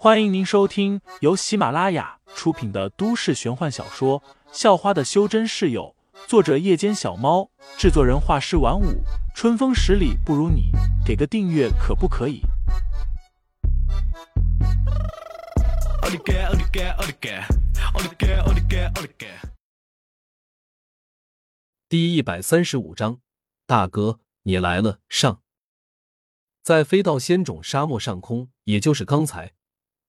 [0.00, 4.20] 欢迎您收听由喜马拉雅出品的都市玄幻小说
[4.52, 5.92] 《校花的修真室友》，
[6.28, 9.02] 作者：夜间小猫，制作人：画师晚舞，
[9.34, 10.70] 春风十里不如你，
[11.04, 12.42] 给个订阅可不可以？
[21.88, 23.18] 第一百三十五章，
[23.66, 25.00] 大哥，你来了。
[25.08, 25.42] 上，
[26.62, 29.54] 在飞到仙种沙漠上空，也就是刚才。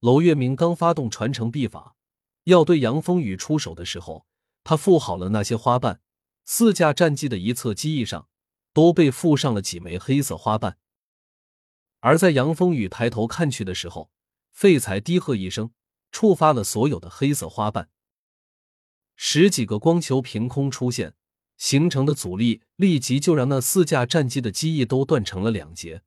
[0.00, 1.96] 娄月明刚发动传承秘法，
[2.44, 4.26] 要对杨风雨出手的时候，
[4.62, 6.00] 他附好了那些花瓣。
[6.44, 8.28] 四架战机的一侧机翼上
[8.72, 10.78] 都被附上了几枚黑色花瓣。
[12.00, 14.12] 而在杨风雨抬头看去的时候，
[14.52, 15.72] 废材低喝一声，
[16.12, 17.88] 触发了所有的黑色花瓣。
[19.16, 21.14] 十几个光球凭空出现，
[21.56, 26.02] 形成的阻力立即就让那四架战机的机翼都断成了两截。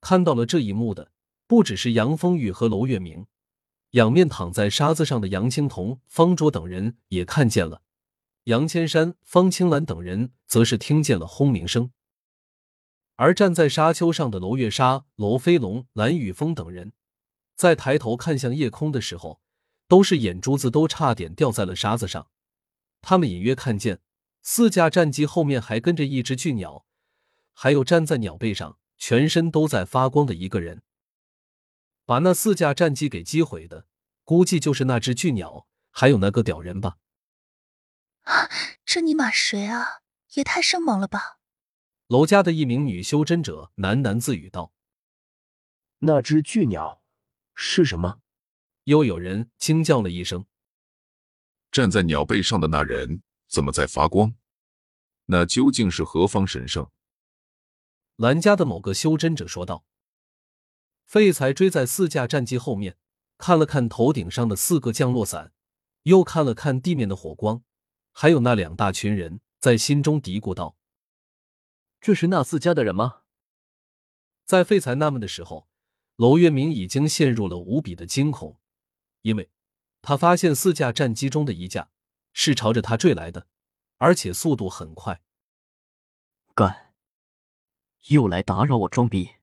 [0.00, 1.12] 看到了这一幕的。
[1.46, 3.26] 不只是杨风雨和娄月明，
[3.90, 7.82] 仰面躺在沙子上的杨青桐、方卓等人也看见了。
[8.44, 11.90] 杨千山、方青兰等人则是听见了轰鸣声。
[13.14, 16.92] 而站在沙丘上的娄月沙、娄飞龙、蓝雨峰等人，
[17.54, 19.40] 在抬头看向夜空的时候，
[19.88, 22.28] 都是眼珠子都差点掉在了沙子上。
[23.00, 24.00] 他们隐约看见
[24.42, 26.84] 四架战机后面还跟着一只巨鸟，
[27.52, 30.82] 还有站在鸟背上、全身都在发光的一个人。
[32.06, 33.86] 把那四架战机给击毁的，
[34.24, 36.98] 估计就是那只巨鸟，还有那个屌人吧。
[38.22, 38.48] 啊，
[38.84, 40.02] 这尼玛谁啊？
[40.34, 41.40] 也太生猛了吧！
[42.06, 44.72] 楼家的一名女修真者喃喃自语道
[46.00, 47.02] ：“那只巨鸟
[47.54, 48.20] 是什么？”
[48.84, 50.46] 又有人惊叫了一声
[51.72, 54.34] ：“站在鸟背上的那人怎么在发光？
[55.24, 56.88] 那究竟是何方神圣？”
[58.16, 59.84] 兰家的某个修真者说道。
[61.06, 62.98] 废材追在四架战机后面，
[63.38, 65.52] 看了看头顶上的四个降落伞，
[66.02, 67.62] 又看了看地面的火光，
[68.12, 70.76] 还有那两大群人，在心中嘀咕道
[72.00, 73.22] ：“这是那四家的人吗？”
[74.44, 75.68] 在废材纳闷的时候，
[76.16, 78.58] 娄月明已经陷入了无比的惊恐，
[79.22, 79.50] 因为
[80.02, 81.90] 他发现四架战机中的一架
[82.32, 83.46] 是朝着他坠来的，
[83.98, 85.22] 而且速度很快。
[86.52, 86.94] 干！
[88.08, 89.35] 又来打扰我装逼！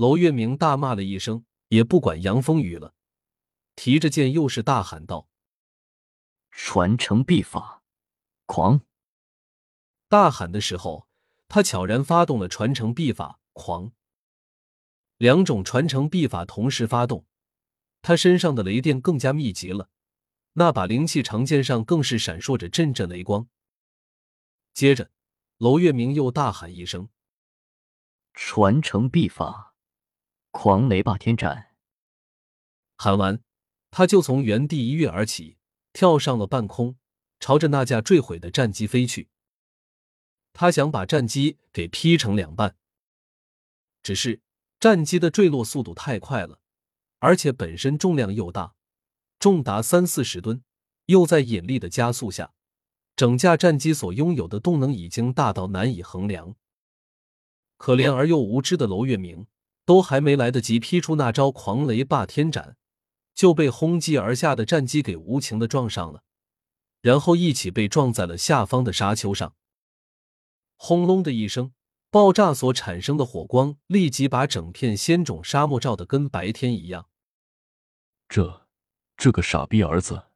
[0.00, 2.94] 娄月明大骂了一声，也不管杨风雨了，
[3.76, 5.28] 提着剑又是大喊道
[6.50, 7.82] ：“传承必法，
[8.46, 8.80] 狂！”
[10.08, 11.06] 大喊的时候，
[11.48, 13.92] 他悄然发动了传承必法狂。
[15.18, 17.26] 两种传承必法同时发动，
[18.00, 19.90] 他身上的雷电更加密集了，
[20.54, 23.46] 那把灵气长剑上更是闪烁着阵阵雷光。
[24.72, 25.10] 接着，
[25.58, 27.10] 娄月明又大喊一声
[28.32, 29.66] ：“传承必法！”
[30.52, 31.76] 狂雷霸天斩！
[32.96, 33.40] 喊完，
[33.90, 35.56] 他就从原地一跃而起，
[35.92, 36.96] 跳上了半空，
[37.38, 39.28] 朝着那架坠毁的战机飞去。
[40.52, 42.76] 他想把战机给劈成两半，
[44.02, 44.42] 只是
[44.80, 46.60] 战机的坠落速度太快了，
[47.20, 48.74] 而且本身重量又大，
[49.38, 50.64] 重达三四十吨，
[51.06, 52.52] 又在引力的加速下，
[53.14, 56.56] 整架战机所拥有的动能已经大到难以衡量。
[57.76, 59.46] 可怜而又无知的娄月明。
[59.90, 62.76] 都还没来得及劈出那招狂雷霸天斩，
[63.34, 66.22] 就被轰击而下的战机给无情的撞上了，
[67.00, 69.56] 然后一起被撞在了下方的沙丘上。
[70.76, 71.72] 轰隆的一声，
[72.08, 77.08] 爆炸所产生的火光立即把整片仙种沙漠照得跟白天一样。
[78.28, 78.68] 这，
[79.16, 80.26] 这个傻逼儿子！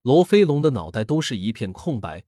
[0.00, 2.24] 罗飞龙的脑袋都是一片空白，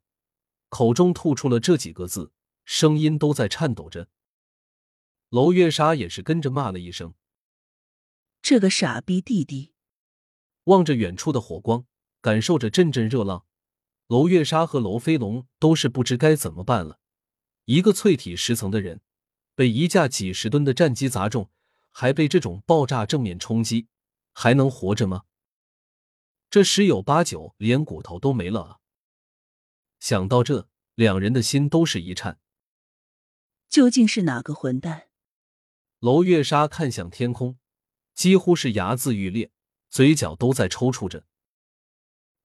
[0.68, 2.32] 口中吐出了这几个字，
[2.66, 4.08] 声音都在颤抖着。
[5.32, 7.14] 娄月莎也是跟着骂了一声
[8.42, 9.72] ：“这个傻逼弟弟！”
[10.64, 11.86] 望着远处的火光，
[12.20, 13.46] 感受着阵阵热浪，
[14.08, 17.00] 娄月莎和娄飞龙都是不知该怎么办了。
[17.64, 19.00] 一个淬体十层的人，
[19.54, 21.50] 被一架几十吨的战机砸中，
[21.90, 23.88] 还被这种爆炸正面冲击，
[24.34, 25.22] 还能活着吗？
[26.50, 28.78] 这十有八九连骨头都没了啊！
[29.98, 32.38] 想到这，两人的心都是一颤。
[33.70, 35.08] 究竟是哪个混蛋？
[36.02, 37.58] 娄月莎看向天空，
[38.12, 39.52] 几乎是牙眦欲裂，
[39.88, 41.24] 嘴角都在抽搐着。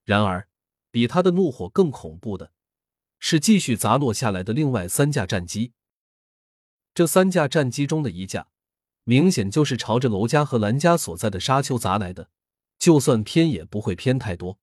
[0.04, 0.48] 然而，
[0.92, 2.52] 比他的怒火更恐怖的，
[3.18, 5.74] 是继续砸落下来的另外三架战机。
[6.94, 8.50] 这三架战机中的一架，
[9.06, 12.30] 明显就是朝着娄家和兰家所在的沙丘砸来的，
[12.78, 14.60] 就算偏也不会偏太多。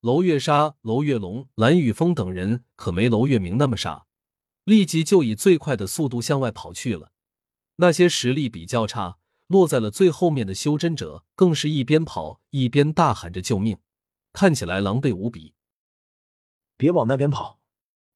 [0.00, 4.08] 娄月莎、娄月龙、蓝雨峰等人可没娄月明那么傻，
[4.64, 7.12] 立即就以最快的速度向外跑去了。
[7.80, 13.78] 那些实力比较差落在了最后面的修真者更是一边跑一边大喊着救命，
[14.32, 15.54] 看起来狼狈无比。
[16.76, 17.60] 别往那边跑！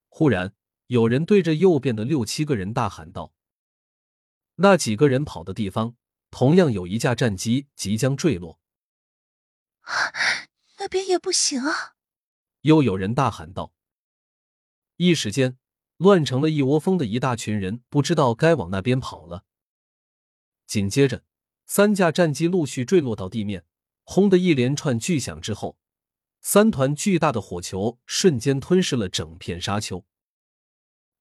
[0.08, 0.54] 忽然，
[0.88, 3.32] 有人对着右边的六七个人大喊道
[4.56, 5.96] ：“那几个人跑的地方，
[6.30, 8.60] 同样有一架战机即将坠落。”
[10.78, 11.94] 那边也不行啊！
[12.62, 13.72] 又有人大喊道。
[14.96, 15.56] 一时间，
[15.96, 19.44] 乱成了一窝蜂的一大群人，不知道该往那边跑了。
[20.72, 21.22] 紧接着，
[21.66, 23.66] 三架战机陆续坠落到地面，
[24.04, 25.76] 轰的一连串巨响之后，
[26.40, 30.06] 三团巨大的火球瞬间吞噬了整片沙丘。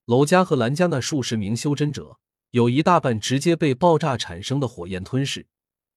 [0.05, 2.17] 娄家和兰家那数十名修真者，
[2.51, 5.45] 有一大半直接被爆炸产生的火焰吞噬，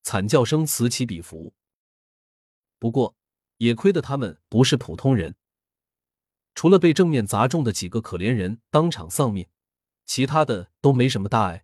[0.02, 1.54] 惨叫声此起彼伏。
[2.80, 3.14] 不过，
[3.58, 5.36] 也亏得他们不是普通人，
[6.56, 9.46] 除了被正面砸中的几个可怜人当场丧命，
[10.04, 11.63] 其他的都没什么大碍，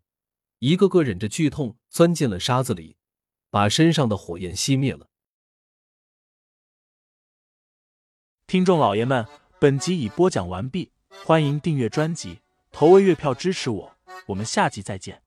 [0.61, 2.99] 一个个忍着剧痛钻进了沙子里，
[3.49, 5.09] 把身上的火焰熄灭了。
[8.47, 9.27] 听众老爷们，
[9.59, 10.93] 本集已播讲完毕，
[11.25, 12.41] 欢迎订阅专辑，
[12.71, 13.97] 投喂月票支持我，
[14.27, 15.23] 我们下集再见。